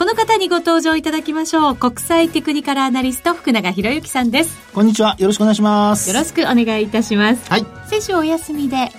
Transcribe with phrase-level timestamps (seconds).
[0.00, 1.76] この方にご登場いただきましょう。
[1.76, 4.58] 国際テクニカルアナリスト、福永博之さんです。
[4.72, 5.14] こんにちは。
[5.18, 6.08] よろしくお願いします。
[6.08, 7.50] よろしくお願いいたします。
[7.50, 7.66] はい。
[7.86, 8.76] 先週お休みで。
[8.76, 8.92] はい。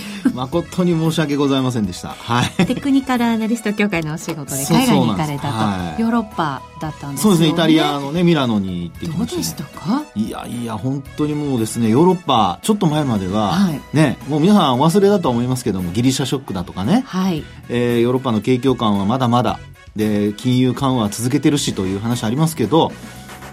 [0.32, 2.16] 誠に申し訳ございませんでした。
[2.18, 2.66] はい。
[2.66, 5.48] テクニカルアナリスト協会のお仕事で海外に行かれたと。
[5.48, 7.48] はい、ヨーロッパだったんですそうですね。
[7.50, 10.02] イタリアのね、ミラノに行ってきました、ね、どうでしたか？
[10.16, 17.44] いやいや、本当にもうですね、ヨーロッパ、ちょっと前までは、はい、ね、もう皆さんお忘れだと思いますけども、ギリシャショックだとかね、はい。
[17.68, 19.60] えー、ヨーロッパの景況感はまだまだ、
[20.00, 22.90] で金融緩和続けてるしという話ありますけど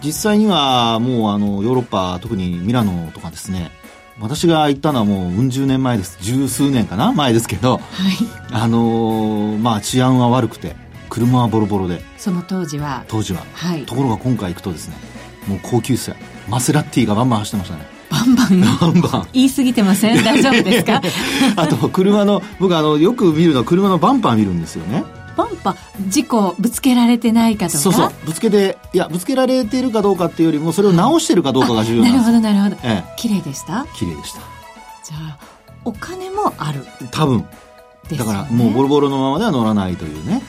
[0.03, 3.71] 実際にはもうあのヨーロッパ特にミラノとかですね
[4.19, 6.17] 私が行ったのはもううん十年前です。
[6.21, 7.11] 十数年かな？
[7.13, 7.81] 前ですけど、はい、
[8.51, 10.75] あのー、まあ治安は悪くて
[11.07, 12.01] 車はボロボロで。
[12.17, 13.03] その当時は。
[13.07, 14.95] 当時は、はい、ところが今回行くとですね
[15.47, 16.15] もう高級車
[16.49, 17.85] マセラッティがバンバン走ってましたね。
[18.09, 18.61] バンバン？
[18.79, 19.27] バンバン。
[19.33, 20.23] 言い過ぎてません？
[20.23, 20.99] 大丈夫ですか？
[21.55, 25.03] あと車の僕あのよく見るのは車のバンパー見るんですよね
[25.37, 25.75] バンパ
[26.07, 27.77] 事故ぶつけられてないかとか？
[27.79, 28.11] そうそう。
[28.25, 33.85] ぶつけていやぶつけられているかどうかっていうよりもそれを直してるかどうかが重要なんです なるほどなるほど、ええ、綺麗でした？
[33.95, 34.39] 綺麗でした。
[34.39, 35.37] じゃあ
[35.85, 36.85] お金もある？
[37.11, 37.37] 多分、
[38.11, 40.41] ね、だからもうボロボロのままでは乗らないというね。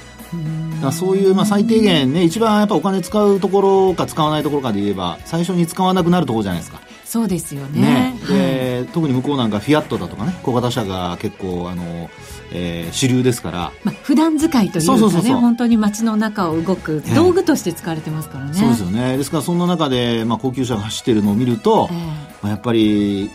[0.83, 7.81] だそういう、まあ、最低限ね一番やっぱお金使うところか使わないところかで言えば最初に使わなくなるところじゃないですかそうですよね。
[7.81, 8.19] ね。
[8.29, 12.11] で、はい、特に向こうなんかフィアットだとかね小型車が結構あの
[12.51, 19.19] えー、主流ですから、まあ、普段使いというかねそうそうそう本当に街の中を動く道具として使われてますからね、そうですよね。
[19.19, 23.31] ですからそんな中で、まあ、高級車が走っているのを見ると、えー、まあ、やっぱり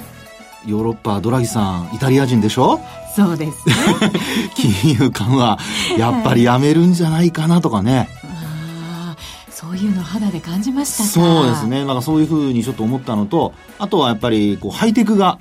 [0.65, 2.79] ヨーロッパドラギさんイタリア人でしょ？
[3.15, 3.75] そうです、ね、
[4.57, 5.59] 金融緩和
[5.99, 8.09] やっぱりやめるんじゃないかなとかね、
[9.53, 15.39] そういうの肌で感じましたそうですねなんかそういうふうにちょっと思ったのとあとはやっぱりこうハイテクが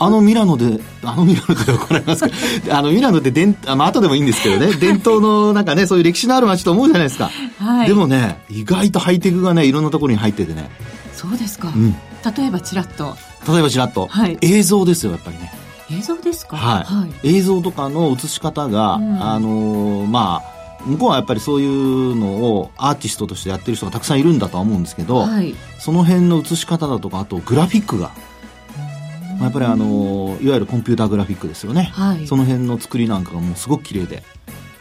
[0.00, 2.34] あのミラノで、あのミラノで怒られますか
[2.74, 7.30] あのミラノって伝、あまあ後でもいいんですけどね、 伝統のなんかね、そういう歴史のある街と思うじゃないですか。
[7.58, 7.88] はい。
[7.88, 10.70] でもね、意外とハイテクがね、いろんなところに入っててね。
[11.12, 11.68] そうですか。
[11.68, 11.92] うん。
[11.92, 13.14] 例えばちらっと。
[13.46, 14.06] 例えばちらっと。
[14.06, 14.38] はい。
[14.40, 15.52] 映像ですよ、やっぱりね。
[15.90, 16.56] 映像ですか？
[16.56, 16.84] はい。
[16.84, 28.10] はい、映像とかの映し方が、うん、あのー、まあ、向こうはやっぱりそういうのをアーティストとしてやってる人がたくさんいるんだとは思うんですけど、はい、その辺の映し方だとかあとグラフィックが
[29.38, 34.24] まあ、やっぱりあのいわゆるコンピューターグラフィックですよね、はい、その辺の作りなんかがもうすごく綺麗で。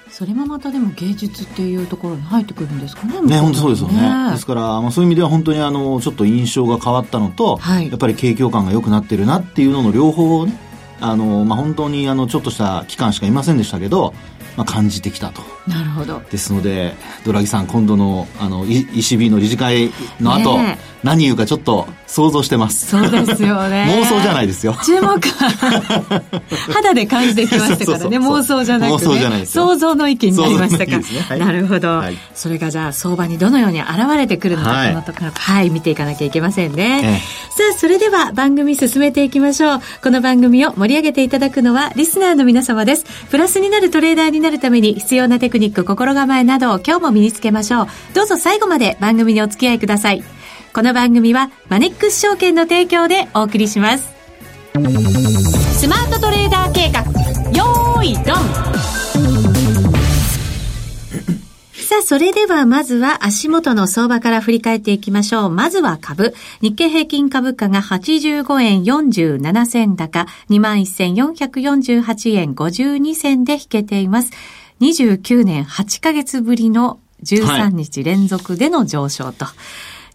[0.09, 4.31] それもまたでも芸術っていうところに入ってくるんですかねね本当そうですよね。
[4.31, 10.57] ですから、まあ、そういう意味では本当にあのちょっと印象が変わったのと、はい、やっぱり景況感が良くなってるなっていうのの両方をね
[11.01, 14.15] あの、まあ、本当にあのちょっとした期間しかいませんでしたけど
[14.57, 15.56] まあ、感じてきたと。
[15.67, 16.21] なるほど。
[16.31, 16.95] ですので、
[17.25, 19.91] ドラギさん、今度の、あの、ECB の理事会
[20.21, 22.87] の後、ね、何言うかちょっと想像してます。
[22.87, 23.85] そうですよね。
[24.01, 24.75] 妄想じゃないですよ。
[24.83, 25.19] 注目
[26.73, 30.97] 肌で感じてきましたからね、妄想じゃなくて、ね、妄想じゃないです想像の意見になりましたか。
[30.97, 37.01] ねはい、なるほど、はい、それがじゃあ、相場にどのように現れてくるのか、はい、このところ、はい、見ていかなきゃいけませんね。
[37.03, 39.81] ええ、さあ、それでは番組進めていきましょう。
[40.01, 43.05] この番組を盛り上げていただくのは、リスナーの皆様です。
[43.29, 47.87] プラスになるトレーダーになるために必要なテククニック、心構えなどを今日も身につけましょう。
[48.13, 50.23] どうぞ最後まで番組にお付き合いください。
[50.71, 54.07] この番組はマネックス証券の提供でお送りします。
[54.73, 57.01] スマートトレーダー計画、
[57.57, 58.35] よーい、ドン
[61.87, 65.49] さあ、それではまずは足元の相場から振り返っていきましょう。
[65.49, 66.35] まずは株。
[66.61, 74.31] 日経平均株価が85円47銭高、21,448円52銭で引けています。
[74.81, 79.45] 29年8ヶ月ぶりの13日連続での上昇と。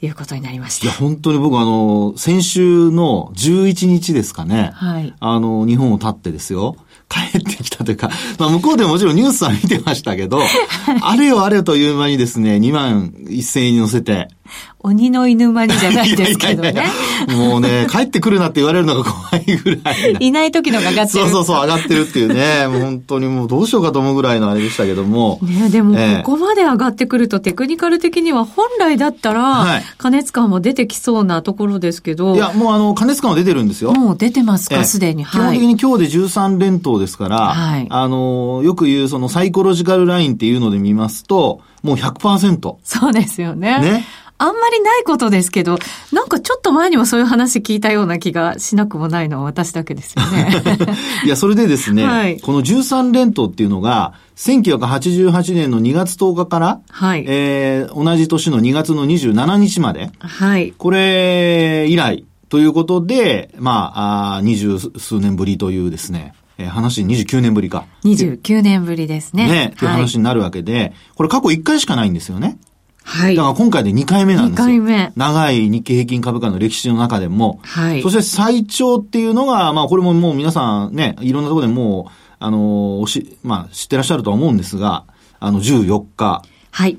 [0.05, 0.87] いうことになりました。
[0.87, 4.73] いや、本当に僕あの、先週の11日ですかね。
[4.75, 5.15] はい。
[5.21, 6.77] あの、日本を立ってですよ。
[7.09, 10.41] 帰ってきたというか、 まあ向こうでももちろんニュースは見てましたけど、
[11.03, 14.29] あれよあれという間にですね、2万1000円に乗せて、
[14.81, 16.93] 鬼の犬間にじゃないですけどねいやいや
[17.27, 17.37] いや。
[17.37, 20.17] もうね、帰ってくるなって言われるのが怖いぐらい。
[20.19, 21.25] いない時のが上がってる。
[21.25, 22.69] そうそうそう、 上がってるっていうね。
[22.69, 25.39] もう本当にもうどうしようかと思うぐらいのあれでしたけども。
[25.43, 32.35] ねでも、ここまで上がってくるとテクニカル的には本来だったら、はい、加熱感も出てきそうなところですけど。
[32.35, 33.93] いや、もうあの、加熱感は出てるんですよ。
[33.93, 35.25] もう出てますか、すでに。
[35.25, 42.77] 基本的に今日で13連投ですから、はい、あの、よく言うそのサイコロジカルラインっていうので見ますと、もう100%。
[42.85, 43.79] そうですよね。
[43.81, 44.05] ね。
[44.43, 45.79] あんまりないことですけど、
[46.11, 50.51] なんかちょっと前にもそういう話聞いたような気がしなくもないのは私だけですよね。
[51.25, 67.85] いや、それでですね、はい、この13連投っていうのが、1988年の2月10日から、はい、えー、同じ年の2月の27日まで、はい、これ以来ということで、まあ、あ二十数年ぶりというですね、えー、話29年ぶりか。
[68.03, 69.47] 29年ぶりですね。
[69.47, 72.59] ね、という話になるわけで、これ過去1回しかないんですよね。
[73.05, 73.37] はい。
[73.37, 74.67] だから今回で2回目なんですよ。
[74.67, 75.13] 2回目。
[75.17, 77.61] 長い日経平均株価の歴史の中でも。
[77.63, 78.03] はい。
[78.03, 85.05] そして最長っていうのが、まあこれももう皆さんね、いろんなところでもう、あの、おし、まあ知ってらっしゃるとは思うんですが、
[85.41, 86.43] あの14日。
[86.71, 86.99] はい。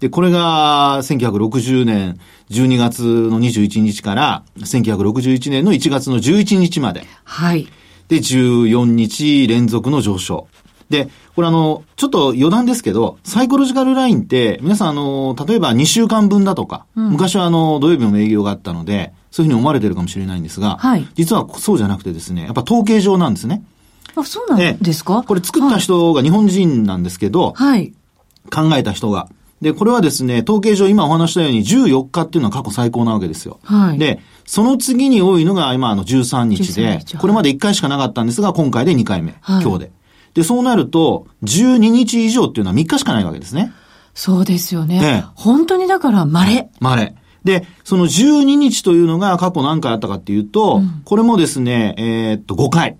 [0.00, 2.18] で、これが1960年
[2.50, 7.04] 12月の21日から1961年の1月の11日まで。
[7.24, 7.68] はい。
[8.08, 10.48] で、14日連続の上昇。
[10.90, 23.62] で、これあの、ちょっと余談ですけど、サイコロジカルラインって、皆さんあの、例えば2週間分だとか、うん、昔はあの、土曜日の営業があったので、そういうふうに思われてるかもしれないんですが、はい、実はそうじゃなくてですね、やっぱ統計上なんですね。
[24.16, 25.22] あ、そうなんですか？
[25.22, 27.92] これ作った人が日本人なんですけど、はい。
[28.52, 29.28] 考えた人が。
[29.60, 33.60] で、これはですね、統計上今お話したように14日っていうのは過去最高なわけですよ。
[33.62, 33.98] はい。
[33.98, 39.92] で、その次に多いのが今あの13日で、日これまで1回しかなかったんですが、今回で2回目、はい、今日で。
[40.34, 43.72] で、そうなると、12日以上っていうのは3日しかないわけですね。
[44.14, 45.00] そうですよね。
[45.00, 46.68] ね本当にだから稀。
[46.80, 47.14] 稀。
[47.44, 52.96] で、その12日というのが過去何回あったかっていうと、うん、これもですね、えー、っと、5回。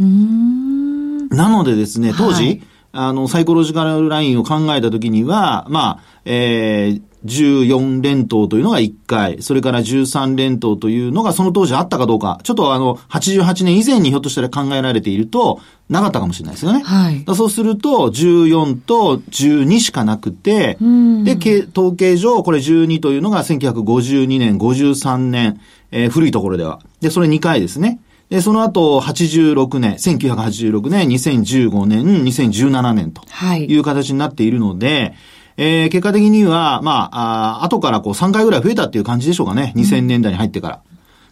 [0.00, 16.82] うんなのでですね、当時、はい、あの、サイコロジカルラインを考えたときには、まあ、えー、14連投というのが1回、それから13連投というのがその当時あったかどうか、ちょっとあの、88年以前にひょっとしたら考えられていると、なかったかもしれないですよね。
[16.84, 17.24] はい。
[17.34, 20.78] そうすると、14と12しかなくて、
[21.24, 25.60] で、統計上、これ12というのが1952年、53年、
[25.90, 26.80] えー、古いところでは。
[27.00, 28.00] で、それ2回ですね。
[28.30, 33.22] で、その後、86年、1986年、2015年、2017年と
[33.56, 35.14] いう形になっているので、はい
[35.56, 39.74] えー、結果的には、まあ、あ後からこう3回ぐらい増えたっていう感じでしょうかね。
[39.76, 40.82] 2000年代に入ってから。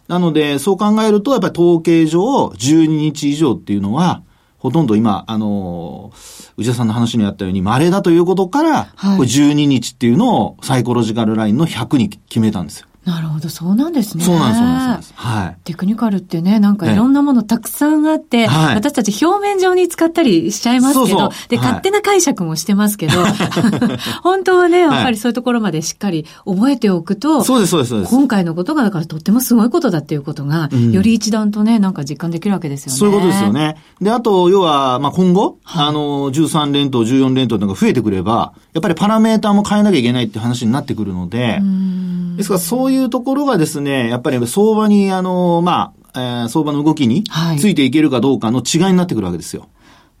[0.07, 4.21] なので、そう考えると、やっぱり統計上、12日以上っていうのは、
[4.59, 12.88] ほとんど今、あのー、内田さんの話にあったように、稀だということから、はい、これ12日っていうのをサイコロジカルラインの100に決めたんですよ。
[13.05, 14.23] なるほど、そうなんですね。
[14.23, 15.13] そうなんです、そうなんです。
[15.15, 15.57] はい。
[15.63, 23.13] テクニカルってね、なんかいろんなものたくさんあって、はい、私たち表面上に使ったりしちゃいますけど、そうそうで、はい、勝手な解釈もしてますけど、
[24.21, 28.13] 本当はね、やっぱりそういうところまでしっかり覚えておくと、そうです、そうです、そうです。
[28.13, 32.97] 今回のことが、だからとってもすごいことだっていうことが、うん、より一段とね、なんか実感できるわけですよね。
[32.97, 33.77] そういうことですよね。
[34.01, 41.61] で、あと、要は、まあ、今後、はい、あの、13連投、14連投とか増えてくれば、やっぱりパラメーターも変えなきゃいけないって話になってくるので、
[42.37, 47.23] ですからそういうところがですね、ね、やっぱり相場に、あの、まあ、えー、相場の動きに
[47.59, 49.61] ついていけるかどうかの違いになってくるわけですよ。
[49.61, 49.67] は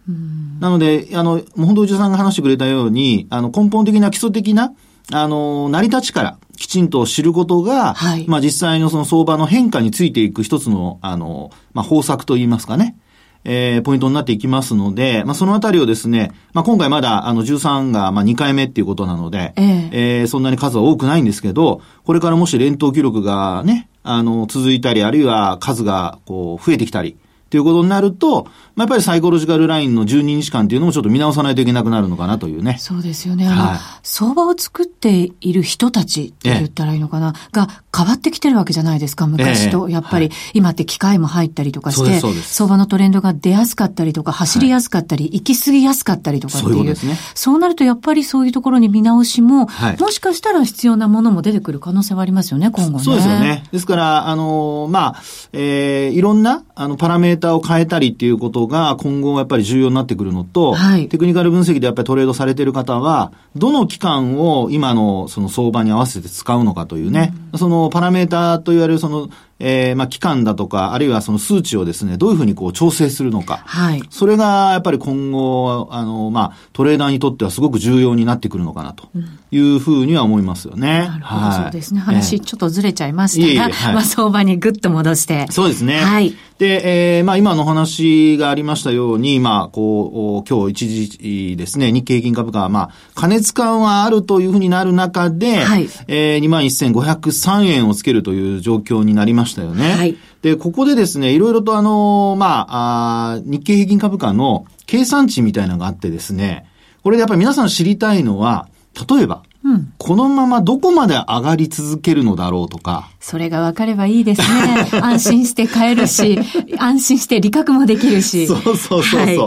[0.07, 4.73] い、なので、あの、本当内田さんが話してくれたように、あの、根本的な基礎的な、
[5.11, 12.95] あの、成り立ちからきちんと知ることが、はい、まあ実際のその相場の変化についていく一つの、あの、まあ方策といいますかね。
[13.43, 27.17] えー、ポイントになっていきますので、まあ、そのあたりをですね、まあ、今回まだ、あの、13が、まあ、2回目っていうことなので、えー、えー、そんなに数は多くないんですけど、これからもし連投記録がね、あの、続いたり、あるいは数が、こう、増えてきたり、
[27.49, 28.43] っていうことになると、
[28.75, 32.77] まあ、やっぱりサイコロジカルラインの12日間っていうのもちょっと見直さないといけなくなるのかなというね。
[32.77, 33.47] そうですよね。
[33.47, 39.89] あの、はい、相場を作っている人たちって言ったらいいのかな、が変わってきてるわけじゃないですか、昔と。
[39.89, 46.73] やっぱり、今って機械も入ったりとかして、相場のトレンドが出やすかったりとか、走りやすかったり、はい、行き過ぎやすかったりとかっていう。
[46.75, 53.03] そういうね、そうなるとやっぱりそういうところに見直しも、はい、もしかしたら必要なものも出てくる可能性はありますよね、今後ね。
[53.03, 53.63] そうですよね。
[53.71, 55.21] ですから、あの、まあ、
[55.53, 73.57] えー、いろんな、あの、パラメータを変えたりっていうことが今後やっぱり重要になってくるのと、はい、テクニカル分析でやっぱりトレードされている方は、どの期間を今のその相場に合わせて使うのかというね、うん、そのパラメータといわれるそのえー、まあ、期間だとか、あるいはその数値をですね、どういうふうにこう調整するのか。
[73.65, 74.01] はい。
[74.09, 79.09] それが、やっぱり今後、あの、まあ、トレーダーにとってはすごく重要になってくるのかな、と
[79.51, 80.99] いうふうには思いますよね。
[80.99, 81.99] なるほど、はい、そうですね。
[81.99, 85.47] 話、ちょっとずれちゃいましたが、はい、まあ、相場にぐっと戻して。
[85.51, 85.99] そうですね。
[85.99, 86.35] はい。
[86.59, 95.87] で、えー、まあ、今の話がありましたように、まあ、こう、今日一時ですね、日経平均株価は、まあ、加熱感はあるというふうになる中で、はい。
[96.07, 99.48] えー、21,503円をつけるという状況になりました。
[99.49, 99.93] したよね。
[99.93, 100.15] はい。
[100.41, 106.65] で、ここでですね、いろいろとあの、まあ、あ日経平均株価の計算値みたいなのがあってですね、
[107.03, 108.69] これでやっぱり皆さん知りたいのは、
[109.09, 113.09] 例えば、うん、このままどこまで上がり続けるのだろうとか。
[113.19, 114.87] それが分かればいいですね。
[115.01, 116.39] 安心して買えるし、
[116.77, 118.47] 安心して利確もできるし。
[118.47, 119.19] そうそうそうそう。
[119.19, 119.37] はい、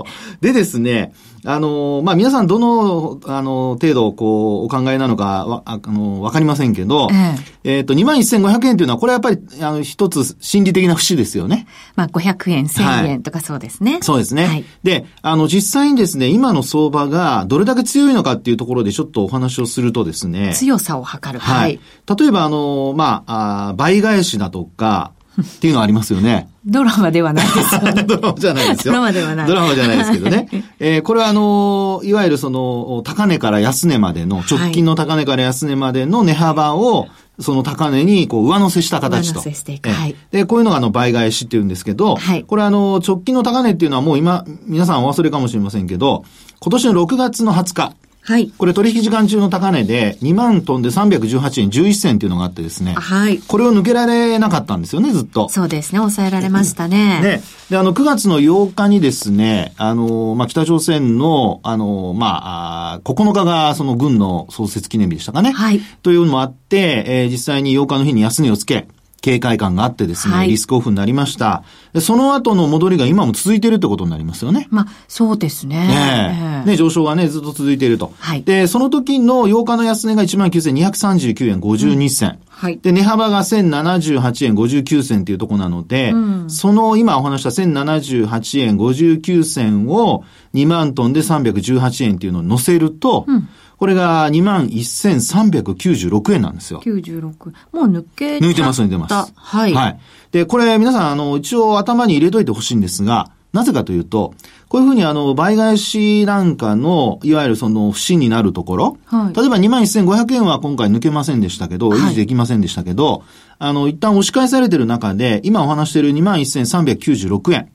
[0.42, 1.12] でですね、
[1.44, 11.66] あの、まあ、皆さんどの、あの、程度、こう、お考えなのか、わ、あの、わかりませんけど、えっ、えー、と、21,500円というのは、これはやっぱり、あの、一つ心理的な節ですよね。
[11.96, 13.94] まあ、500円、1000円とかそうですね。
[13.94, 14.46] はい、そうですね。
[14.46, 20.54] はい、で、あの、実際にですね、今の相場がどれだけ強いのかっていうところでちょっとお話をするとですね。
[20.54, 21.40] 強さを測る。
[21.40, 21.80] はい。
[22.18, 26.48] 例えば、あの、まあ、あ倍返しだとか、っていうのはありますよね。
[26.66, 28.02] ドラマではないですよね。
[28.04, 28.92] ドラマじゃないですよ。
[28.92, 29.46] ドラマではない。
[29.46, 30.48] ドラマじゃないですけどね。
[30.78, 37.08] えー、これはあの、いわゆるその、高値から安値までの、直近の高値から安値までの値幅を、
[37.40, 39.40] その高値にこう上乗せした形と。
[39.40, 39.88] 上乗せしていく。
[39.88, 40.14] はい。
[40.30, 42.44] で、こういうのがあの倍返しっていうんですけど、はい。
[42.44, 46.24] これあの、直近の高値っていうのはもう今、皆さんお忘れかもしれませんけど、
[46.60, 47.92] 今年の6月の20日、
[48.24, 48.52] はい。
[48.56, 52.94] これ取引時間中の高値で2万トンで318円11銭っていうのがあってですね。
[52.94, 53.38] はい。
[53.38, 55.48] これを抜けられなかったんですよね、ずっと。
[55.48, 57.20] そうですね、抑えられましたね。
[57.20, 57.42] ね。
[57.68, 65.50] で、あの、9月の8日にですね、あの、まあ、北朝鮮の、あの、まあ、9日がその軍の創設記念日でしたかね。
[65.50, 65.80] はい。
[66.02, 68.86] というのもあって、えー、実際に8日の日に安値をつけ、
[69.22, 71.62] 警戒感があってですね、はい、リスクオフになりました。
[72.00, 74.66] その後の戻りが今も続いているってことになりますよね。
[74.70, 75.86] まあ、そうですね。
[75.86, 78.12] ねね、上昇がね、ずっと続いていると。
[78.18, 78.42] はい。
[78.42, 82.28] で、その時の8日の安値が19,239円52銭。
[82.30, 82.78] うんはい。
[82.78, 90.22] で、値幅が1078円59銭っていうところなので、うん、その今お話した1078円59銭を
[90.54, 93.48] 2万トンで318円っていうのを乗せると、うん
[93.82, 96.80] これが21,396円なんですよ。
[96.84, 97.52] 96。
[97.72, 99.32] もう抜け抜いてます、抜いてます。
[99.34, 99.74] はい。
[99.74, 99.98] はい。
[100.30, 104.34] で、これ皆さん、あの、一応頭に入れといてほしいんですが、なぜかというと、
[104.68, 113.22] こういうふうにあの、倍返しなんかの、いわゆるその、不審になるところ、はい、例えば21,500円は今回抜けませんでしたけど、維持できませんでしたけど、はい、
[113.58, 117.68] あの、一旦押し返されている中で、今お話している21,396円。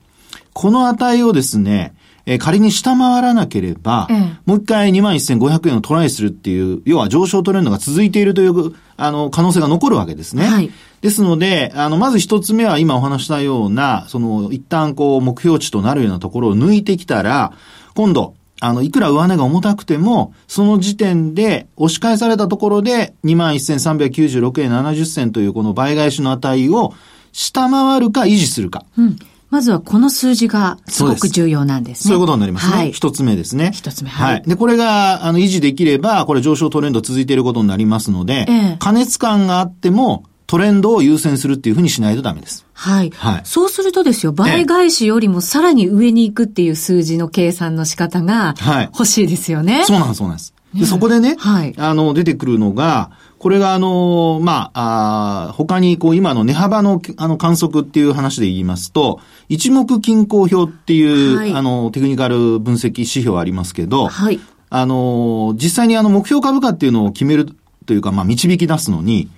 [0.54, 1.92] この値をですね、
[2.28, 10.46] えー、仮に下回らなければ、ええ、もう一回21,500円をトライするっていう、要は上昇トレンドが続いているという、あの、可能性が残るわけですね。
[10.46, 10.70] はい。
[11.00, 17.54] ですので、あの、まず一つ目は今お話したような、その、一旦こう、目標値となるようなところを抜いてきたら、
[17.94, 26.92] 今度、あの、いくら上値が重たくても、その時点で押し返されたところで、21,396円70銭というこの倍返しの値を
[27.32, 28.84] 下回るか維持するか。
[28.98, 29.16] うん
[29.50, 32.08] まずはこの数字がすごく重要なんですね。
[32.08, 32.76] そういうことになりますね。
[32.76, 32.92] はい。
[32.92, 33.70] 一つ目ですね。
[33.74, 34.34] 一つ目、はい。
[34.34, 34.42] はい。
[34.42, 42.64] で、これが、あの、維持できれば、これ上昇トレンド続いていることになりますので、ええ、加熱感があっても、トレンドを優先するっていうふうにしないとダメです。
[42.72, 43.12] はい。
[43.14, 43.40] はい。
[43.44, 48.54] そうするとですよ、倍返しよりもさらに上に行くっていう数字の計算の仕方が
[48.92, 49.74] 欲しいですよね。
[49.74, 50.54] はい、そうなんです、そうなんです。
[50.74, 67.48] で、そこでね、はい、あの、出てくるのが、これがあの、まあ、あ他にこう今の値幅のあの観測っていう話で言いますと、一目均衡表っていう、はい、あの、テクニカル分析指標ありますけど、はい、あの、実際にあの目標株価っていうのを決める
[67.86, 69.28] というか、まあ、導き出すのに、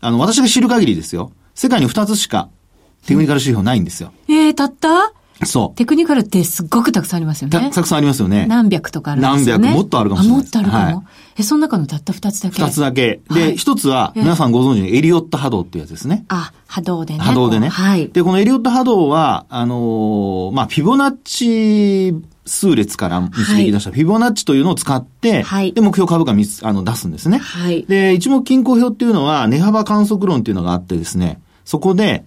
[0.00, 2.48] あの、私が知る限りですよ、世界に二つしか
[3.06, 4.12] テクニカル指標ないんですよ。
[4.28, 5.12] ええー、たった？
[5.44, 5.78] そう。
[5.78, 7.70] テクニカルってすっごくたくさんありますよね。
[7.72, 8.46] たくさんありますよね。
[8.46, 9.68] 何百とかあるんですよね。
[9.68, 10.42] 何百、もっとあるかもしれない。
[10.42, 10.84] もっとあるかも。
[10.84, 11.04] はい、
[11.38, 13.20] え、その中のたった二つだけ二つだけ。
[13.32, 16.24] で、一、はい、つは、皆さんご存知のエリオット波動っていうやつですね。
[16.28, 17.20] あ、波動でね。
[17.20, 17.68] 波動でね。
[17.68, 18.08] はい。
[18.08, 27.38] で、このエリオット波動は、あのー、まあ、フィボナッチ数列から導き出したフィボナッチというのを使って、はい、で、目標株価あの出すんですね。
[27.38, 27.84] はい。
[27.88, 32.24] で、一目均衡表っていうのは、値幅観測論っていうのがあってですね、そこで、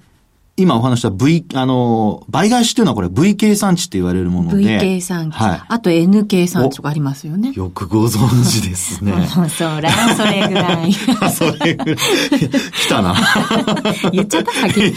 [0.55, 4.57] 今お話した V、あの、倍返しっていうのはこれ V 計算値って言われるもので。
[4.57, 5.37] V 計算値。
[5.39, 5.61] はい。
[5.67, 7.53] あと N 計算値とかありますよね。
[7.55, 9.13] よくご存知ですね。
[9.35, 10.93] もうそら、それぐらい。
[11.33, 11.97] それぐらい。
[11.97, 13.15] 来たな。
[14.13, 14.51] 言っちゃった？
[14.51, 14.87] はっきり。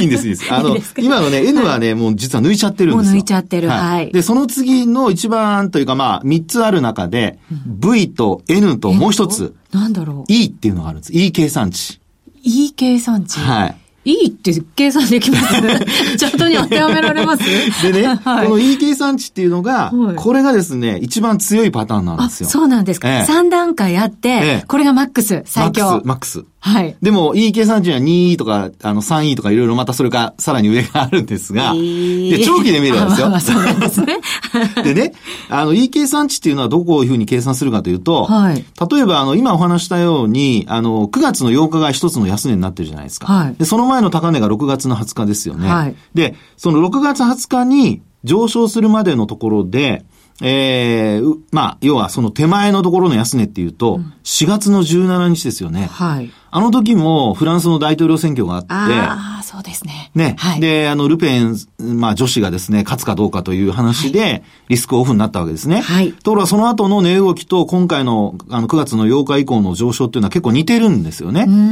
[0.00, 0.52] いいんです、いいです。
[0.52, 3.12] あの、今のね、N はね、もう実は抜いちゃってるんですよ。
[3.12, 3.70] もう抜いちゃってる。
[3.70, 4.12] はい。
[4.12, 9.54] で、その次の一番というかまあ、三つある中で、V と N ともう一つ。
[9.72, 10.30] なんだろう。
[10.32, 11.12] E っていうのがあるんです。
[11.14, 11.98] E 計算値。
[12.42, 13.76] E 計算値はい。
[14.10, 15.44] いいって計算できます？
[16.16, 17.44] チャートに当てはめられます？
[17.92, 22.48] でね、 はい、このいい計算値っていうのが、はい、これがですね、一番強いパターンなんですよ。
[22.48, 23.08] そうなんですか。
[23.08, 26.02] ええ、3段階あって、ええ、これがマックス、最強。
[26.04, 26.44] マックス、マックス。
[26.62, 26.94] はい。
[27.00, 33.30] でも、いい計算値は 2E とか、あの、3E とかいろいろまたそれかさらに上があるんですが、で長期で見ればですよ。
[33.30, 34.18] まあ、そうなんですね。
[34.84, 35.14] でね、
[35.48, 38.64] あの、いい計算値っていうのはどこをいうふうに計算するかというと、はい。
[38.90, 43.26] 例えば、あの、今お話したように、あの、9月の8日が一つの安値になってるじゃないですか。
[43.26, 43.54] はい。
[43.58, 45.66] で、その前の高値が6月の20日ですよね。
[45.66, 45.94] はい。
[46.14, 50.04] で、その6月20日に上昇するまでのところで、
[50.42, 55.88] えー、まあ、要はその手前のところの安値っていうと、うん、4月の17日ですよね。
[55.92, 56.30] はい。
[56.52, 60.10] あの時もフランスの大統領選挙があって、ああ、そうですね。
[60.14, 60.34] ね。
[60.38, 65.80] はい、で、あの、ルペン、まあ、女子がですね、勝つかどうかという話で、リスクオフになったわけですね。
[65.80, 66.12] はい。
[66.12, 71.44] ところがその後の値動きと今回の、あの、9月の8日以降の上昇っていうのは結構似てるんですよね。
[71.46, 71.62] うんうんう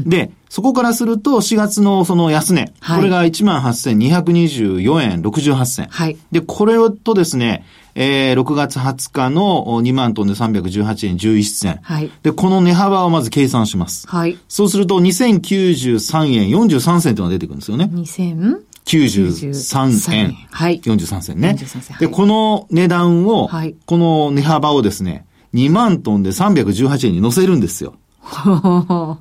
[0.00, 0.08] ん。
[0.08, 5.86] で、そこからすると4月のその安値、はい、これが18,224円68銭。
[5.90, 6.16] はい。
[6.30, 11.78] で、これとですね、えー、6月20日の2万トンで318円11銭。
[11.82, 12.10] はい。
[12.22, 14.06] で、この値幅をまず計算します。
[14.08, 14.38] はい。
[14.48, 17.90] そうすると2093円43銭というのが出てくるんですよね。
[17.92, 18.56] 2000?
[18.84, 20.32] 93円。
[20.50, 20.80] はい。
[20.80, 21.56] 43銭ね。
[21.58, 21.96] 43銭。
[21.98, 25.24] で、この値段を、はい、この値幅をですね、
[25.54, 27.94] 2万トンで318円に乗せるんですよ。
[28.24, 29.18] ほ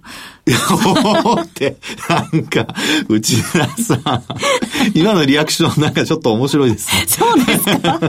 [1.42, 1.78] って、
[2.10, 2.68] なんか、
[3.10, 4.24] 内田さん、
[4.98, 7.04] 今のリアクションなんかちょっと面白いですね。
[7.08, 8.00] そうですか？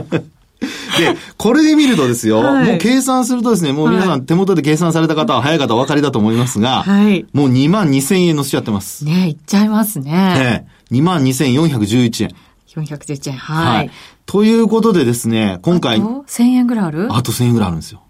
[0.59, 9.05] で、これで見るとですよ、はい、もう計算するとですね、もう皆さん手元で計算された方は早い方お分かりだと思いますが、はい、もう2万2000円乗せちゃってます。
[9.05, 10.11] ねいっちゃいますね。
[10.11, 12.35] ね2万2411円。
[12.67, 13.37] 411円。
[13.37, 13.77] はい。
[13.77, 13.91] はい。
[14.25, 15.97] ということでですね、今回。
[15.97, 17.07] あと1000円ぐらいある？
[17.13, 18.01] あと1000円ぐらいあるんですよ。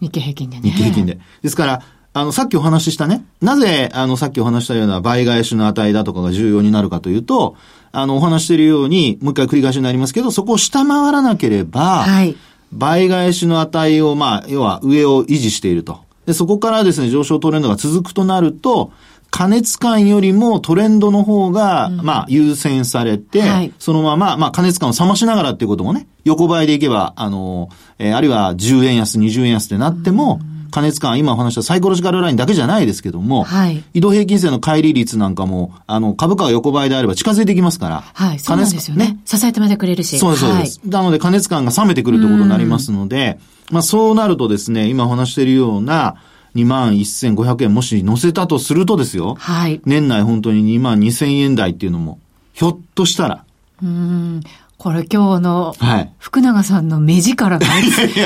[0.00, 0.70] 日経平均でね。
[0.70, 1.18] 日経平均で。
[1.42, 1.82] ですから、
[2.14, 7.56] あの、さっきお話ししたね、なぜ、あの、さっきお話したような倍返しの値だとかが重要になるかというと、
[7.92, 12.36] あの、お話しているように、もう一回繰り返しになりますけど、そこを下回らなければ、はい。
[12.72, 16.00] 倍返しの値を、まあ、要は上を維持していると。
[16.26, 18.92] で、そこからですね、上昇トレンドが続くとなると、
[19.30, 27.68] 加熱感よりもトレンドの方が、まあ、優先されて、はい、そのまま、まあ、加熱感を冷ましながらっていうこともね、横ばいでいけば、あの、
[27.98, 38.04] えー、あるいは10円安、20円安ってなっても、うん加熱感、今お話したサイコロジカルラインだけじゃないですけども、はい、移動平均線の乖離率なんかも、あの、株価が横ばいであれば近づいてきますから。
[38.12, 39.06] はい、そうなんですよね。
[39.06, 40.18] ね支えてまでくれるし。
[40.18, 40.80] そうです、そうです。
[40.80, 43.38] はい、なので加熱感が冷めてくるということになりますので、
[43.70, 46.16] まあそうなるとですね、今お話しているような、
[46.54, 49.36] 2万1500円もし乗せたとするとですよ。
[49.38, 49.80] はい。
[49.84, 52.18] 年内本当に2万2000円台っていうのも、
[52.52, 53.44] ひょっとしたら。
[53.82, 54.40] うん。
[54.78, 55.74] これ今日の、
[56.20, 57.66] 福永さんの目力が、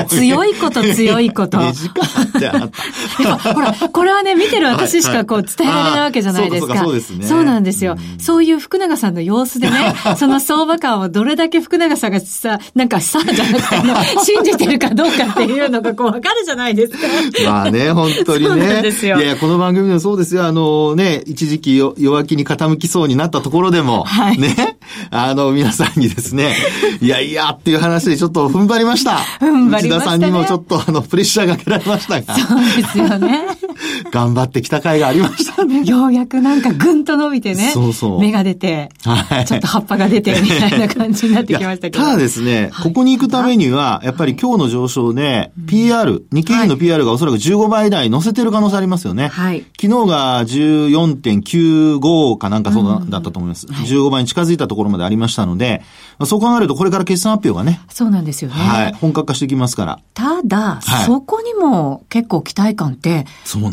[0.07, 1.57] 強いこと強いこと。
[1.57, 3.53] 目力ってあった。
[3.55, 6.77] ほら、これはね、見てる私しかこう伝えられないわけじゃないですか。
[6.77, 7.25] そうですね。
[7.25, 7.97] そうなんですよ。
[8.19, 13.75] そういう福永さんの様子でね、 その相場感をどれだけ福永さんがさ、なんかさ、じゃなくて、
[14.23, 16.99] 信じてるかどうかっていうのがこうわかるじゃないですか。
[17.45, 18.47] まあね、本当にね。
[18.47, 19.19] そうなんですよ。
[19.19, 20.45] いや、この番組でもそうですよ。
[20.45, 24.77] あのね、一時期弱気に傾きそうになったところでも、はい、ね、
[25.11, 26.55] あの、皆さんにですね、ね、
[27.01, 29.17] いやいやっていう話でちょっと踏ん張りました。
[29.39, 29.95] 踏ん張りました、ね。
[29.95, 32.35] 内田さんにもちょっとあの、プレッシャーがかけられましたが。
[32.35, 33.47] そうですよね。
[34.11, 35.83] 頑張ってきた甲斐がありましたね。
[35.83, 37.71] ようやくなんかぐんと伸びてね。
[37.73, 38.19] そうそう。
[38.19, 39.45] 芽が出て、はい。
[39.45, 41.99] ちょっと葉っぱが出てみたいな感じになってきましたけど。
[41.99, 49.29] ただですね、ここに行くためには、やっぱり今日の上昇で、PR、日経平均の PR がおそらく15倍台乗せてる可能性ありますよね。
[49.29, 49.65] はい。
[49.79, 53.67] 昨日が14.95かなんかそうだったと思います。
[53.67, 55.81] 15倍に近づいたところまでありましたので、
[56.25, 57.81] そう考えるとこれから決算発表がね。
[57.89, 58.55] そうなんですよね。
[58.55, 58.93] はい。
[58.93, 59.99] 本格化してきますから。
[60.13, 63.25] ただ、はい、そこにも結構期待感って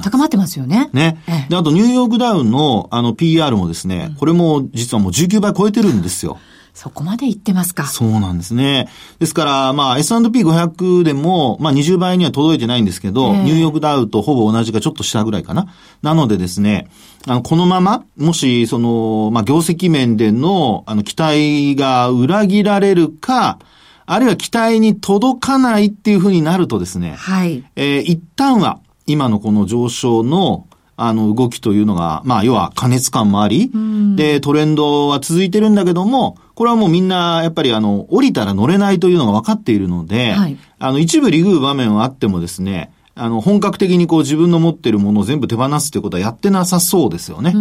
[0.02, 0.90] 高まってますよね。
[0.92, 1.22] ね。
[1.48, 6.38] で、あとニューヨークダウンのあの PR もですね、うん、これも実はもう19倍超えてるんですよ。
[6.74, 7.86] そこまでいってますか？
[7.86, 8.88] そうなんですね。
[9.18, 15.66] ですから、まあ、S&P500 でも、まあ、20倍には届いてないんですけど、えー、ニューヨークダウとほぼ同じかちょっと下ぐらいかな。
[16.02, 16.88] なのでですね、
[17.26, 23.58] あの、このまま、もし、その、まあ、業績面での、あの、期待が裏切られるか、
[24.06, 27.62] あるいは期待に届かないっていうふうになるとですね、はい。
[27.76, 30.66] えー、一旦は、今のこの上昇の、
[31.02, 33.70] あの、動きというのが、まあ、要は加熱感もあり、
[34.16, 47.52] で、トレンドは続いてるんだけども、これはもうみんな、やっぱりあの、降りたら乗れないというのが分かっているので、はい、あの、一部リグー場面はあってもですね、あの、本格的にこう自分の持っているものを全部手放すということはやってなさそうですよね。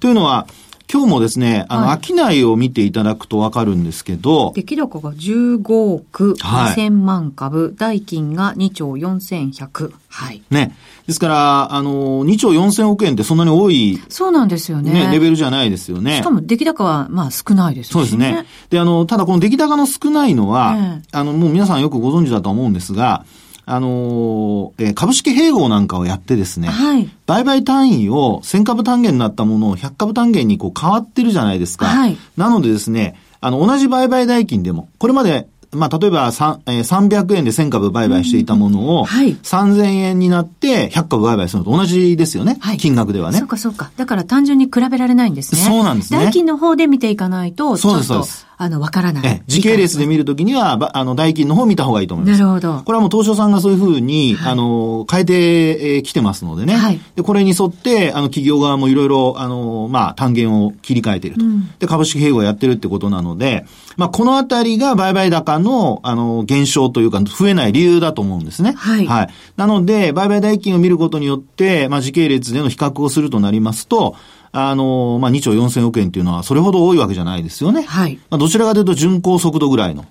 [0.00, 0.46] というのは、
[0.92, 9.92] 今日もですね、あの、はい、商いを見ていただくとわかるんですけど、出来高が15億2000万株、はい、代金が2兆4100。
[10.08, 10.42] はい。
[10.50, 10.76] ね。
[11.06, 14.00] ですから、あの、2兆4000億円ってそんなに多い。
[14.08, 14.92] そうなんですよね。
[14.92, 16.18] ね、レベルじゃないですよね。
[16.18, 17.92] しかも出来高は、まあ少ないですね。
[17.92, 18.46] そうですね。
[18.70, 23.24] で、あの、ただこの出来高の少ないのは、えあの、もう皆さんよくご存知だと思うんですが、
[23.68, 31.86] あのー、えー、株式併合なんかをやってですね、はい、売買単位を1000株単元になったものを100株単元にこう変わってるじゃないですか。
[31.86, 42.56] はい、なのでですね、あの、同じ売買代金でも、これまでまあ、例えば3、えー、300円で1000株売買していたものを、はい、3000円になって100株売買するのと同じですよね。
[42.60, 43.38] はい、金額ではね。
[43.38, 43.90] そうかそうか。
[43.96, 45.60] だから単純に比べられないんですね。
[45.60, 46.20] そうなんですね。
[46.20, 48.45] 代金の方で見ていかないと、そうです、そうです。
[48.58, 49.42] あの、わからない。
[49.46, 52.40] 時系列で見るときには、あの、代金の方を見た方がいいと思います。
[52.40, 52.82] なるほど。
[52.84, 56.74] これはもう東証さんがそういうふうに、はい、あの、変えてきてますのでね。
[56.74, 57.00] はい。
[57.16, 61.44] で、これに沿って、あの、企業側もいろいろ、あの、まあ、単元を切り替えていると。
[61.44, 63.66] うん、で、株式併合やってるってことなので、
[63.98, 68.72] まあ、このあたりが売買高の、あの、減少というか、増えない理由だと思うんですね。
[68.76, 69.06] はい。
[69.06, 69.28] はい。
[69.56, 74.16] なので、売買代金を見ることによって、まあ、時系列での比較をするとなりますと、
[74.58, 77.82] あの、まあ、2兆4000億円っていうのはそれほど多いわけじゃないですよね。
[77.82, 78.18] はい。
[78.30, 80.06] まあ、どちらかというと巡航速度ぐらいの。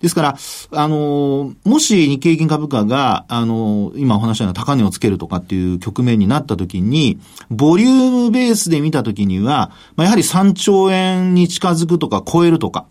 [0.00, 0.36] ですから、
[0.70, 7.18] あの、もし日経平均株価が、あの、今お話したような高値をつけるとかっていう局面になった時に、
[7.50, 12.86] ボリュームベースで見た時には、まあ、やはり3兆円に近づくとか超えるとか、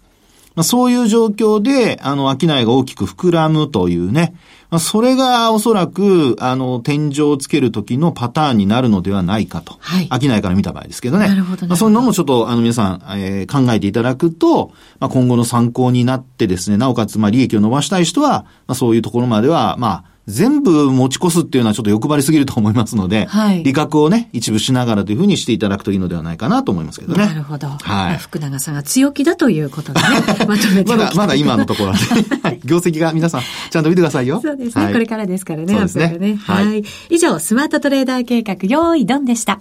[0.55, 4.35] まあ、そういう状況で、あの、商いが大きく膨らむというね、
[4.69, 9.75] まあ、それがおそらく、あの、天井をつける時のパターンになるのではないかと。
[9.79, 10.09] はい。
[10.09, 11.27] 商いから見た場合ですけどね。
[11.27, 27.25] なるほど、まあ、そういうのもちょっと、あの、皆さん、えー、考えていただくと、まあ、今後の参考になってですね、なおかつ、まあ、利益を伸ばしたい人は、まあ、そういうところまでは、まあ、全部持ち越すっていうのはちょっと欲張りすぎると思いますので、はい、利確をね、一部しながらというふうにしていただくといいのではないかなと思いますけどね。
[27.25, 27.67] なるほど。
[27.67, 28.17] はい。
[28.17, 30.05] 福永さんが強気だということでね、
[30.47, 34.39] まとめてまだ、まだ今のところで、 業績が皆さん、ちゃんと見てくださいよ。
[34.41, 34.83] そうですね。
[34.86, 36.17] はい、これからですからね、そうですね。
[36.17, 36.83] ねはい、はい。
[37.09, 39.59] 以上、スマートトレーダー計画、用意ドンでした。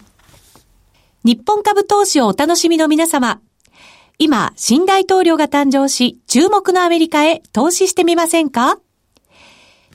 [1.24, 3.40] 日本株投資をお楽しみの皆様。
[4.18, 8.78] 今、新大統領が誕生し、注目のアメリカへ投資してみませんか？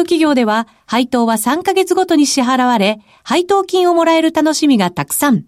[0.00, 5.44] の企業では配当は3ヶ月ごとに支払われ、配当金をもらえる楽しみがたくさん。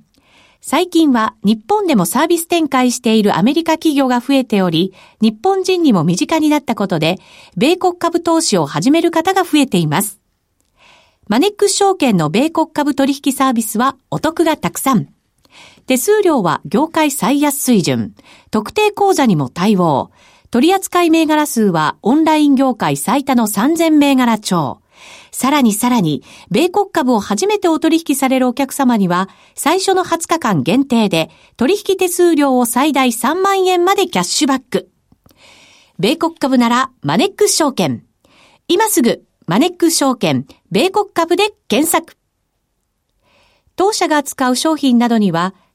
[0.60, 7.18] 最近は日本でもサービス展開しているアメリカ企業が増えており、日本人にも身近になったことで、
[7.56, 10.20] 米国株投資を始める方が増えています。
[11.28, 15.08] マネックス証券の米国株取引サービスはお得がたくさん。
[15.86, 18.14] 手数料は業界最安水準。
[18.50, 20.10] 特定口座にも対応。
[20.52, 24.82] 取扱銘柄数はオンライン業界最多の3000銘柄超。
[25.30, 34.90] さらにさらに、米国株を初めてお取引されるお客様には、最初の20日間限定で、取引手数料を最大3万円までキャッシュバック。
[35.98, 38.04] 米国株なら、マネックス証券。
[38.68, 42.18] 今すぐ、マネックス証券、米国株で検索。
[43.74, 45.54] 当社が扱う商品などには、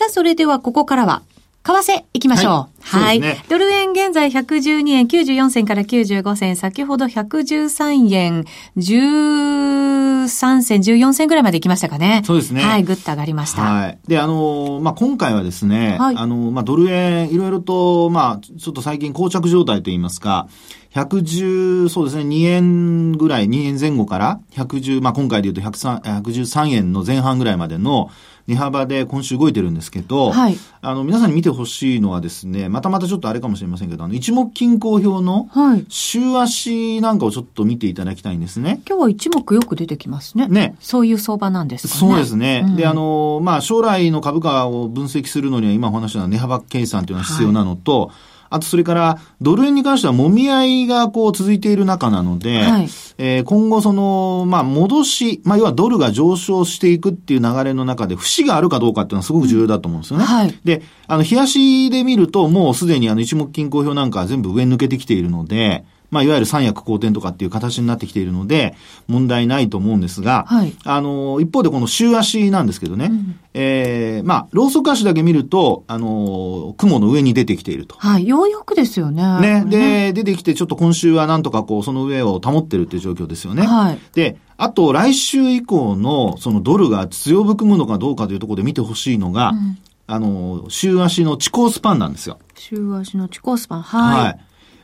[0.00, 1.20] さあ、それではここからは、
[1.62, 2.52] 為替行きましょう。
[2.80, 3.04] はい。
[3.04, 8.46] はいね、ドル円現在112円94銭から95銭、先ほど113円
[8.78, 12.22] 13銭、14銭ぐらいまで行きましたかね。
[12.24, 12.62] そうですね。
[12.62, 13.60] はい、ぐっと上がりました。
[13.60, 13.98] はい。
[14.08, 20.48] で、あのまあ、今回はですね、はい、あのまあ、ドル円、いろいろと、まあ、ちょっと最近膠着状態といいますか、
[20.94, 28.10] 110、そうですね、2円ぐらい、2円前後から110、まあ、今回で言うと113円の前半ぐらいまでの、
[28.50, 35.48] 値幅で今週動いてるんですけど、はい、あの、皆さんに見てほしいのはですね、またまたちょっとあれかもしれませんけど、あの、一目均衡表の、
[35.88, 38.80] 週足なんかをちょっと見ていただきたいんですね。
[38.88, 40.48] 今日は一目よく出てきますね。
[40.48, 40.74] ね。
[40.80, 42.00] そういう相場なんですかね。
[42.00, 42.64] そうですね。
[42.66, 48.16] うん、で、あの、まあ、将来の株価を分析するのには、今お話した値幅計算というのは必要なのと、はい
[48.50, 60.24] あとそれから、ドル円に関しては揉み合いがこう続いている中なので、はい、えー、今後その、まあ戻し、まあ要はドルが上昇していくっていう流れの中で、節があるかどうかっていうのはすごく重要だと思うんですよね。
[60.24, 68.74] うんはい、で、あの、冷やしで見ると、もうすでにあの一目均衡表なんかは全部上に抜けてきているので、まあ、いわゆる三役好転とかっていう形になってきているので、
[69.06, 77.96] 問題ないと思うんですが、はい、あの、一方でこの週足なんですけどね、うん、ええー、まあ、ローソク足だけ見ると、あの、雲の上に出てきていると。
[77.98, 79.40] はい、ようやくですよね。
[79.40, 79.64] ね。
[79.66, 83.62] で、出てきて、ちょっと今週はなんとかこう、その上を保ってるっていう状況ですよね。
[83.62, 83.98] はい。
[84.14, 92.38] で、あと、来週以降の、そのドルが強含むのかどうかというところで見てほしいのが、うん、あの、週足の地高スパンなんですよ。
[92.56, 94.24] 週足の地高スパン、はい。
[94.24, 94.40] はい。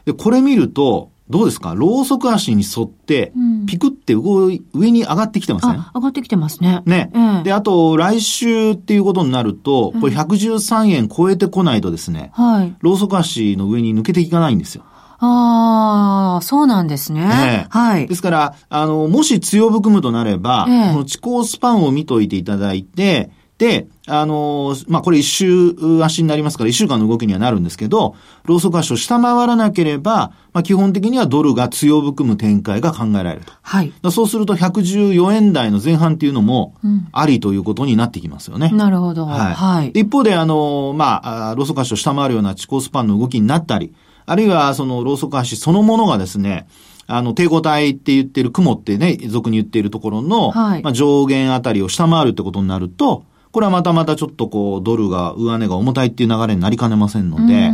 [0.07, 1.75] で、これ見ると、どうですか？
[1.75, 3.33] ローソク足に沿って、
[3.67, 4.61] ピクって上
[4.93, 6.83] に上がってきてません、上がってきてますね。
[6.87, 7.11] ね。
[7.15, 12.75] えー、で、あと、来週っていうことになると、これ113円超えてこないとですね、はい。
[12.81, 14.85] ローソク足の上に抜けていかないんですよ。
[15.19, 17.23] ああ、そうなんですね。
[17.23, 18.07] えはい。
[18.07, 28.15] ですから、あの、もし強含むとなれば、えこの地高スパンを見といていただいて、で、あのー、まあ、これ一周足になりますから一週間の動きにはなるんですけど、
[28.45, 33.53] ローソク足を下回らなければ、まあ、基本的にはドルが強含む展開が考えられると。
[33.63, 33.93] はい。
[34.11, 36.75] そうすると114円台の前半っていうのも、
[37.13, 38.69] ありということになってきますよね。
[38.71, 39.25] うん、なるほど。
[39.25, 39.55] はい。
[39.55, 43.95] はい、一方で、あのー、まあ、ローソク足を下回るような地高スパンの動きになったり、
[44.27, 46.67] あるいはそのローソク足そのものがですね、
[47.07, 53.25] あの、抵抗体って言ってる雲ってね、俗に言っているところの、はい、まあ、上限あたりを下回るってことになると、
[53.57, 57.71] これはまたまたちょっとこう、ドルが、上値が重たいっていう流れになりかねませんので、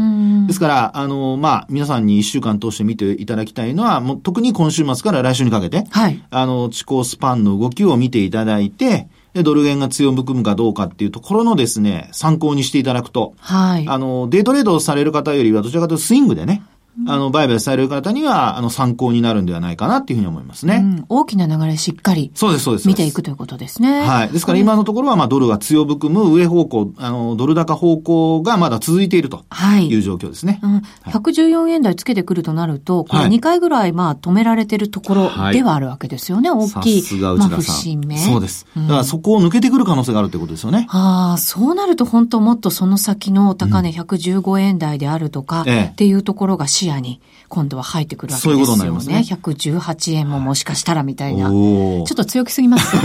[0.47, 6.23] ですから、あの、まあ、皆さんに一週間通して見ていただきたいのは、もう特に今週末から来週にかけて、はい。
[6.31, 13.89] あの、地高スパンの動きを見ていただいて、で、ドル円が強含むかどうかっていうところのですね、参考にしていただくと、はい。
[13.89, 16.63] あの、デイトレードをされる方よりは、どちらかというとスイングでね、
[17.07, 20.77] あの、売買される方には、あの、参考になるんではないかなっていうふうに思いますね。
[20.77, 22.31] うん、大きな流れしっかり。
[22.35, 22.89] そうです、そうです。
[22.89, 24.03] 見ていくということですね。
[24.03, 24.29] はい。
[24.29, 29.45] ですから今のところは、まあ、ドルが強含む上方向、あの、ドル高方向がまだ続いていると
[29.81, 30.61] いう状況ですね。
[30.63, 30.73] はい。
[30.73, 36.51] うん、114円台つけてくるとなると、これ2回ぐらい、まあ、止められてるところではあるわけですよね。
[36.51, 37.03] はい、大きい。
[37.03, 38.05] さすが内田さん。
[38.07, 38.19] まあ。
[38.19, 38.67] そうです。
[38.77, 40.87] だからそこを抜けてくる可能性があるってことですよね。
[40.91, 48.57] ああ、そうなると本当もっとその先の高値115円台であるとか、っていうところが視野に、今度は入ってくるわけですよね。
[48.57, 49.25] そういうことになりますね。
[49.25, 51.49] 118円ももしかしたらみたいな。
[51.49, 52.97] ちょっと強気すぎます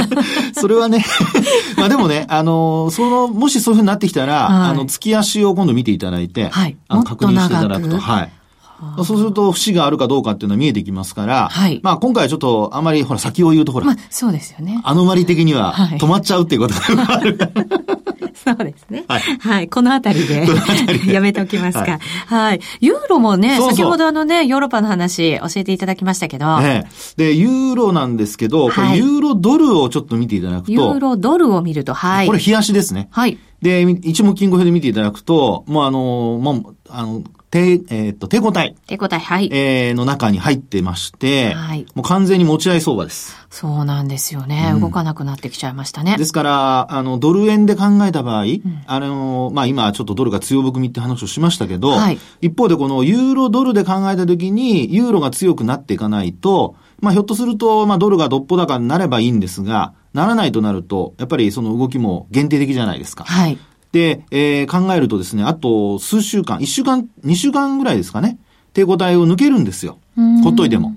[0.58, 1.04] それはね、
[1.76, 6.76] まあでもね、あの、その、もしそういうふうになってきたら、はい、あの、月足を今度見ていただいて、はい。
[6.88, 7.98] あの確認していただくと。
[7.98, 8.32] はい。
[8.96, 11.80] そうすると、節があるかどうかっていうのは見えてきますから、はい。
[11.82, 14.80] まあ今回はちょっと、あまり、ほら、先を言うとほら、まあ、そうですよね。
[14.84, 17.38] アノマリ的には、止まっちゃうっていうことがある。
[18.36, 19.04] そうですね。
[19.08, 19.20] はい。
[19.20, 19.68] はい。
[19.68, 20.46] このあたりで
[21.12, 21.80] やめておきますか。
[21.80, 21.98] はい。
[22.26, 26.60] はい、ユーロもねそうそう、先ほどあのね、ヨーロッパの話教えていただきましたけど。
[26.60, 26.86] ね、
[27.16, 30.72] で、ユーロなんですけど、これユーロドルをちょっと見ていただくと。
[30.72, 32.26] ユーロドルを見ると、はい。
[32.26, 33.08] これ、冷やしですね。
[33.10, 33.38] はい。
[33.66, 38.76] で、一目金庫表で見ていただくと、もうあの、もう、あの、抵、えっ、と、抵抗体。
[38.86, 39.48] 抵抗体、はい。
[39.52, 41.84] えー、の中に入ってまして、はい。
[41.96, 43.34] もう完全に持ち合い相場です。
[43.50, 44.70] そうなんですよね。
[44.74, 46.16] うん、動かなくなってきちゃいましたね。
[46.16, 52.18] ですから、あの、ドル円で考えた場合、うん、あの、まあ、今ちょっとドルが強含みって話をしましたけど、はい。
[52.40, 63.24] 一方でこのユーロドルで考えたときに、ユーロが強くなっていかないと、まあ、ひょっとすると、まあ、ドルがどっぽ高になればいいんですが、ならないとなると、やっぱりその動きも限定的じゃないですか。
[63.24, 63.58] はい。
[63.92, 68.38] で、えー、考えるとですね、あと数週間、1週間、2週間ぐらいですかね、
[68.74, 69.98] 抵抗体を抜けるんですよ。
[70.42, 70.94] ほっといても。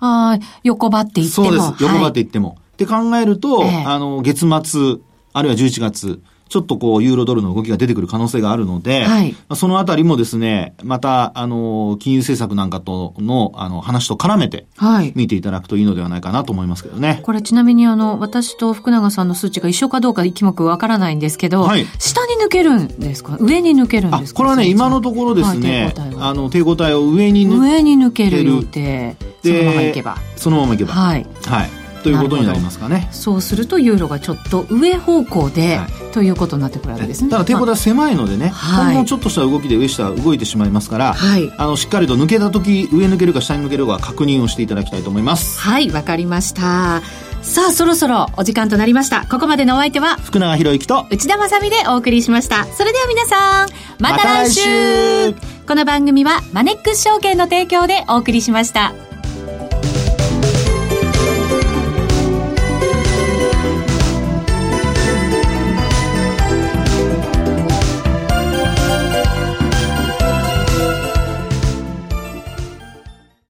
[0.00, 1.46] ああ、横ばっていっても。
[1.46, 1.82] そうです。
[1.82, 2.48] 横ばっていっても。
[2.48, 4.96] はい、って考えると、えー、あの、月末、
[5.32, 6.20] あるいは11月、
[6.52, 14.66] ちょっとこう、ユーロドルの動きが出てくる可能性があるので、はい、そのあたりもですね、また、あの、金融政策なんかとの、あの、話と絡めて、
[15.14, 17.20] 見ていただくといいのではないかなと思いますけどね。
[17.22, 23.38] これちなみにあの、私と福永さんの数値が一緒かどうか一目わからないんですけど、はい、下に抜けるんですか？
[23.40, 24.36] 上に抜けるんですか？
[24.36, 27.60] これはね、今のところですね、はい、あの、抵抗体を上に抜ける。
[27.62, 29.16] 上に抜ける予定。
[29.42, 30.18] そのままいけば。
[30.36, 30.92] そのままいけば。
[30.92, 31.26] はい。
[31.46, 31.81] はい。
[32.02, 33.08] ということになりますかね。
[33.12, 37.30] そうするとユーロがちょっと上方向で、はい、ということになってくるわけですね。
[37.30, 45.60] ただ抵抗体は狭いのでね、はい、ほんのちょっとした動きで上下動いてしまいますから、はい、あのしっかりと抜けた時上抜けるか下に抜けるか確認をしていただきたいと思います。
[45.60, 47.02] はい、わかりました。
[47.42, 49.26] さあ、そろそろお時間となりました。
[49.26, 52.64] ここまでのお相手は、福永博之と内田まさでお送りしました。
[52.66, 55.36] それでは皆さん、また来週ま、
[55.66, 59.11] この番組はマネックス証券の提供でお送りしました。